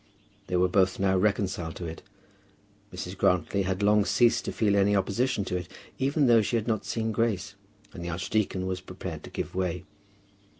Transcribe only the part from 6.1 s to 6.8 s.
though she had